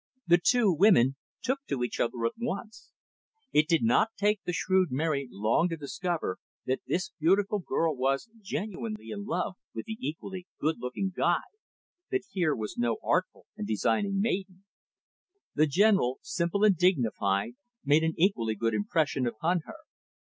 The 0.25 0.41
two 0.43 0.71
women 0.73 1.15
took 1.43 1.59
to 1.67 1.83
each 1.83 1.99
other 1.99 2.25
at 2.25 2.31
once. 2.35 2.89
It 3.53 3.67
did 3.67 3.83
not 3.83 4.09
take 4.17 4.41
the 4.43 4.51
shrewd 4.51 4.87
Mary 4.91 5.27
long 5.29 5.69
to 5.69 5.77
discover 5.77 6.39
that 6.65 6.79
this 6.87 7.11
beautiful 7.19 7.59
girl 7.59 7.95
was 7.95 8.27
genuinely 8.41 9.11
in 9.11 9.25
love 9.25 9.57
with 9.75 9.85
the 9.85 9.97
equally 10.01 10.47
good 10.59 10.79
looking 10.79 11.13
Guy, 11.15 11.41
that 12.09 12.23
here 12.31 12.55
was 12.55 12.79
no 12.79 12.97
artful 13.03 13.45
and 13.55 13.67
designing 13.67 14.19
maiden. 14.19 14.63
The 15.53 15.67
General, 15.67 16.17
simple 16.23 16.63
and 16.63 16.75
dignified, 16.75 17.53
made 17.85 18.01
an 18.01 18.15
equally 18.17 18.55
good 18.55 18.73
impression 18.73 19.27
upon 19.27 19.59
her. 19.65 19.81